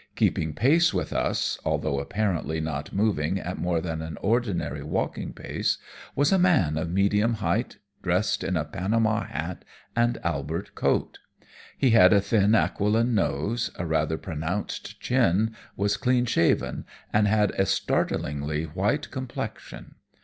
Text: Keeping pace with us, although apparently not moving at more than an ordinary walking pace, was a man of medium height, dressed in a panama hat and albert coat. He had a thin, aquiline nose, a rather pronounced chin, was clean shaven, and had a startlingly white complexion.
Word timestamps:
Keeping 0.15 0.53
pace 0.55 0.95
with 0.95 1.13
us, 1.13 1.59
although 1.63 1.99
apparently 1.99 2.59
not 2.59 2.91
moving 2.91 3.37
at 3.39 3.59
more 3.61 3.79
than 3.79 4.01
an 4.01 4.17
ordinary 4.21 4.81
walking 4.81 5.31
pace, 5.31 5.77
was 6.15 6.31
a 6.31 6.39
man 6.39 6.75
of 6.75 6.89
medium 6.89 7.35
height, 7.35 7.77
dressed 8.01 8.43
in 8.43 8.57
a 8.57 8.65
panama 8.65 9.25
hat 9.25 9.63
and 9.95 10.17
albert 10.23 10.73
coat. 10.73 11.19
He 11.77 11.91
had 11.91 12.13
a 12.13 12.19
thin, 12.19 12.55
aquiline 12.55 13.13
nose, 13.13 13.69
a 13.77 13.85
rather 13.85 14.17
pronounced 14.17 14.99
chin, 14.99 15.55
was 15.77 15.97
clean 15.97 16.25
shaven, 16.25 16.83
and 17.13 17.27
had 17.27 17.51
a 17.51 17.67
startlingly 17.67 18.63
white 18.63 19.11
complexion. 19.11 19.93